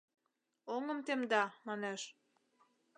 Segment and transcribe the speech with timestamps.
[0.73, 2.01] —Оҥым темда, манеш.